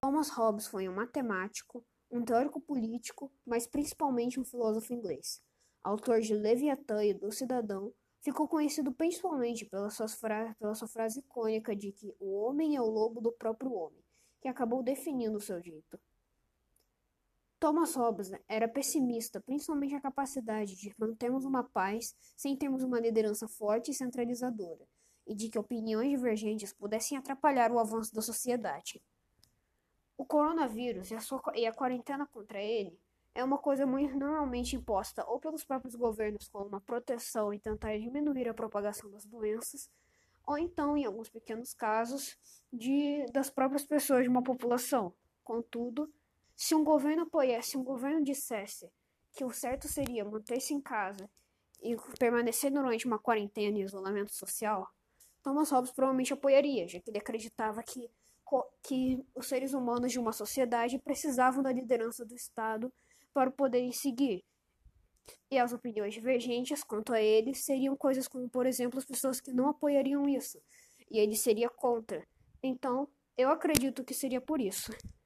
[0.00, 5.42] Thomas Hobbes foi um matemático, um teórico político, mas principalmente um filósofo inglês.
[5.84, 7.92] Autor de Leviatã e do Cidadão,
[8.22, 10.06] ficou conhecido principalmente pela sua,
[10.58, 14.02] pela sua frase icônica de que o homem é o lobo do próprio homem,
[14.40, 16.00] que acabou definindo o seu jeito.
[17.60, 23.46] Thomas Hobbes era pessimista, principalmente a capacidade de mantermos uma paz sem termos uma liderança
[23.46, 24.88] forte e centralizadora,
[25.26, 29.02] e de que opiniões divergentes pudessem atrapalhar o avanço da sociedade.
[30.32, 32.98] Coronavírus e a, sua, e a quarentena contra ele
[33.34, 37.98] é uma coisa muito normalmente imposta ou pelos próprios governos como uma proteção e tentar
[37.98, 39.90] diminuir a propagação das doenças,
[40.46, 42.38] ou então, em alguns pequenos casos,
[42.72, 45.12] de, das próprias pessoas de uma população.
[45.44, 46.10] Contudo,
[46.56, 48.90] se um governo apoiasse, se um governo dissesse
[49.34, 51.28] que o certo seria manter-se em casa
[51.82, 54.90] e permanecer durante uma quarentena e isolamento social,
[55.42, 58.10] Thomas Hobbes provavelmente apoiaria, já que ele acreditava que,
[58.82, 62.92] que os seres humanos de uma sociedade precisavam da liderança do Estado
[63.32, 64.44] para poderem seguir.
[65.50, 69.52] E as opiniões divergentes quanto a ele seriam coisas como, por exemplo, as pessoas que
[69.52, 70.60] não apoiariam isso,
[71.10, 72.26] e ele seria contra.
[72.62, 74.92] Então, eu acredito que seria por isso.